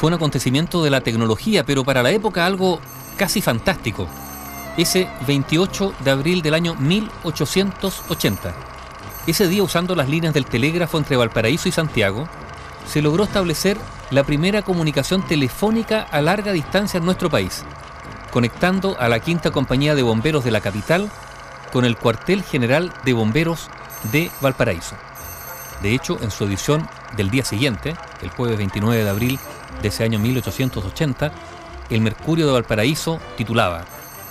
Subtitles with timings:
[0.00, 2.80] fue un acontecimiento de la tecnología, pero para la época algo
[3.18, 4.08] casi fantástico.
[4.78, 8.54] Ese 28 de abril del año 1880.
[9.26, 12.26] Ese día, usando las líneas del telégrafo entre Valparaíso y Santiago,
[12.86, 13.76] se logró establecer
[14.10, 17.62] la primera comunicación telefónica a larga distancia en nuestro país,
[18.30, 21.10] conectando a la quinta compañía de bomberos de la capital
[21.74, 23.68] con el cuartel general de bomberos
[24.10, 24.96] de Valparaíso.
[25.82, 29.38] De hecho, en su edición del día siguiente, el jueves 29 de abril
[29.82, 31.32] de ese año 1880,
[31.90, 33.84] el Mercurio de Valparaíso titulaba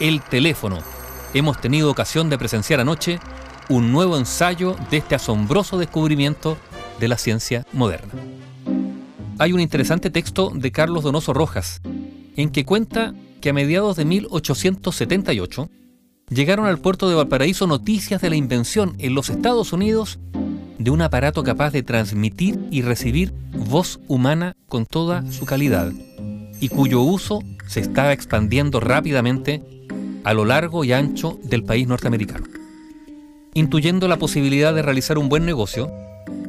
[0.00, 0.78] El teléfono.
[1.34, 3.20] Hemos tenido ocasión de presenciar anoche
[3.68, 6.56] un nuevo ensayo de este asombroso descubrimiento
[7.00, 8.12] de la ciencia moderna.
[9.38, 11.80] Hay un interesante texto de Carlos Donoso Rojas,
[12.36, 15.68] en que cuenta que a mediados de 1878
[16.30, 20.18] llegaron al puerto de Valparaíso noticias de la invención en los Estados Unidos
[20.78, 23.32] de un aparato capaz de transmitir y recibir
[23.66, 25.92] voz humana con toda su calidad
[26.60, 29.62] y cuyo uso se estaba expandiendo rápidamente
[30.24, 32.46] a lo largo y ancho del país norteamericano.
[33.54, 35.90] Intuyendo la posibilidad de realizar un buen negocio,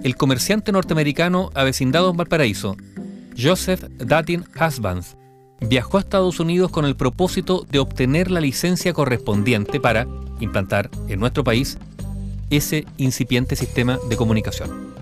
[0.04, 2.76] el comerciante norteamericano avecindado en Valparaíso,
[3.38, 5.16] Joseph Datin Husbands,
[5.62, 10.08] viajó a Estados Unidos con el propósito de obtener la licencia correspondiente para
[10.40, 11.78] implantar en nuestro país
[12.50, 14.94] ese incipiente sistema de comunicación.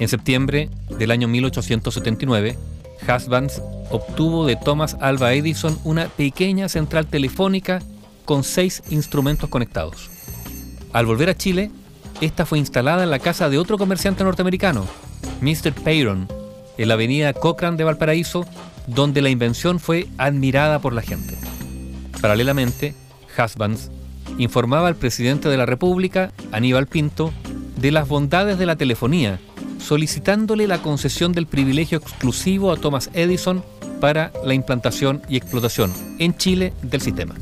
[0.00, 2.56] En septiembre del año 1879,
[3.02, 7.82] Husbands obtuvo de Thomas Alva Edison una pequeña central telefónica
[8.24, 10.08] con seis instrumentos conectados.
[10.94, 11.70] Al volver a Chile,
[12.22, 14.86] esta fue instalada en la casa de otro comerciante norteamericano,
[15.42, 15.72] Mr.
[15.72, 16.28] Payron,
[16.78, 18.46] en la avenida Cochrane de Valparaíso,
[18.86, 21.34] donde la invención fue admirada por la gente.
[22.22, 22.94] Paralelamente,
[23.36, 23.90] Husbands
[24.38, 27.32] informaba al presidente de la República, Aníbal Pinto,
[27.76, 29.40] de las bondades de la telefonía,
[29.80, 33.64] solicitándole la concesión del privilegio exclusivo a Thomas Edison
[34.00, 37.34] para la implantación y explotación en Chile del sistema.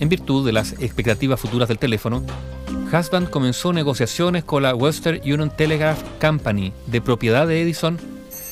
[0.00, 2.22] En virtud de las expectativas futuras del teléfono,
[2.92, 7.98] Husband comenzó negociaciones con la Western Union Telegraph Company de propiedad de Edison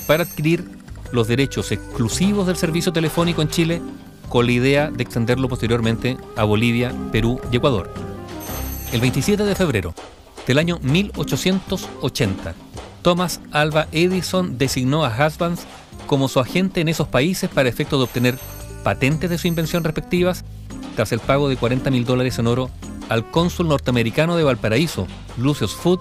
[0.06, 0.64] para adquirir
[1.12, 3.82] los derechos exclusivos del servicio telefónico en Chile
[4.28, 7.92] con la idea de extenderlo posteriormente a Bolivia, Perú y Ecuador.
[8.92, 9.94] El 27 de febrero
[10.47, 12.55] del año 1880,
[13.03, 15.67] Thomas Alva Edison designó a Husbands
[16.06, 18.39] como su agente en esos países para efecto de obtener
[18.83, 20.45] patentes de su invención respectivas
[20.97, 22.71] tras el pago de 40 mil dólares en oro
[23.09, 25.06] al cónsul norteamericano de Valparaíso,
[25.37, 26.01] Lucius Foot,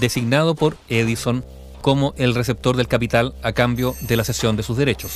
[0.00, 1.44] designado por Edison
[1.82, 5.12] como el receptor del capital a cambio de la cesión de sus derechos.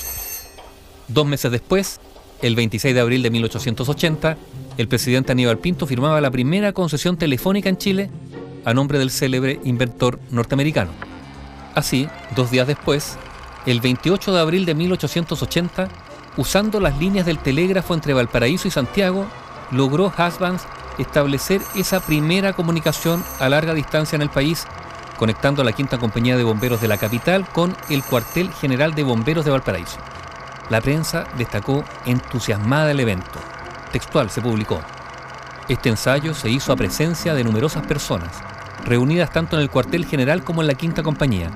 [1.09, 2.01] Dos meses después,
[2.43, 4.37] el 26 de abril de 1880,
[4.77, 8.11] el presidente Aníbal Pinto firmaba la primera concesión telefónica en Chile
[8.69, 10.91] a nombre del célebre inventor norteamericano.
[11.75, 12.07] Así,
[12.37, 13.17] dos días después,
[13.65, 15.89] el 28 de abril de 1880,
[16.37, 19.27] usando las líneas del telégrafo entre Valparaíso y Santiago,
[19.71, 20.65] logró Husbands
[20.99, 24.67] establecer esa primera comunicación a larga distancia en el país,
[25.17, 29.03] conectando a la quinta compañía de bomberos de la capital con el cuartel general de
[29.03, 29.97] bomberos de Valparaíso.
[30.69, 33.41] La prensa destacó entusiasmada el evento.
[33.93, 34.83] Textual se publicó.
[35.71, 38.43] Este ensayo se hizo a presencia de numerosas personas,
[38.89, 41.51] reunidas tanto en el cuartel general como en la quinta compañía.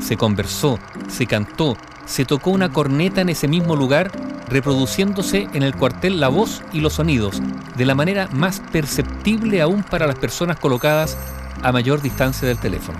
[0.00, 1.76] Se conversó, se cantó,
[2.06, 4.10] se tocó una corneta en ese mismo lugar,
[4.48, 7.40] reproduciéndose en el cuartel la voz y los sonidos,
[7.76, 11.16] de la manera más perceptible aún para las personas colocadas
[11.62, 12.98] a mayor distancia del teléfono.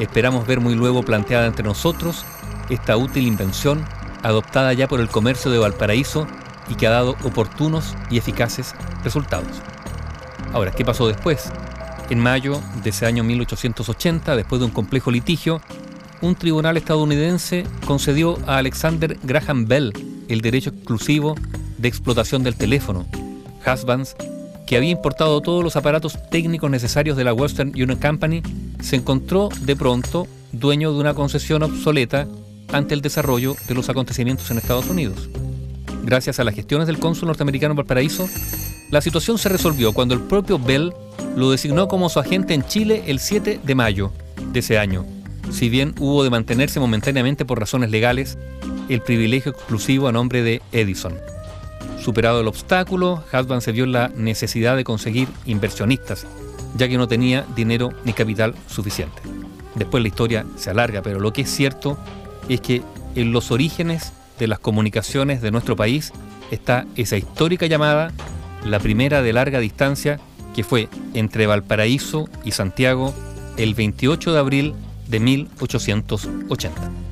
[0.00, 2.24] Esperamos ver muy luego planteada entre nosotros
[2.70, 3.84] esta útil invención
[4.22, 6.26] adoptada ya por el comercio de Valparaíso
[6.68, 9.62] y que ha dado oportunos y eficaces resultados.
[10.52, 11.50] Ahora, ¿qué pasó después?
[12.10, 15.60] En mayo de ese año 1880, después de un complejo litigio,
[16.22, 19.92] un tribunal estadounidense concedió a Alexander Graham Bell
[20.28, 21.34] el derecho exclusivo
[21.76, 23.06] de explotación del teléfono.
[23.66, 24.16] Husbands,
[24.66, 28.42] que había importado todos los aparatos técnicos necesarios de la Western Union Company,
[28.80, 32.26] se encontró de pronto dueño de una concesión obsoleta
[32.72, 35.28] ante el desarrollo de los acontecimientos en Estados Unidos.
[36.04, 38.28] Gracias a las gestiones del cónsul norteamericano Valparaíso,
[38.90, 40.94] la situación se resolvió cuando el propio Bell
[41.38, 44.10] lo designó como su agente en Chile el 7 de mayo
[44.52, 45.06] de ese año,
[45.52, 48.36] si bien hubo de mantenerse momentáneamente por razones legales
[48.88, 51.14] el privilegio exclusivo a nombre de Edison.
[52.00, 56.26] Superado el obstáculo, Husband se vio la necesidad de conseguir inversionistas,
[56.76, 59.22] ya que no tenía dinero ni capital suficiente.
[59.76, 61.96] Después la historia se alarga, pero lo que es cierto
[62.48, 62.82] es que
[63.14, 66.12] en los orígenes de las comunicaciones de nuestro país
[66.50, 68.10] está esa histórica llamada,
[68.64, 70.18] la primera de larga distancia,
[70.58, 73.14] que fue entre Valparaíso y Santiago
[73.58, 74.74] el 28 de abril
[75.06, 77.07] de 1880.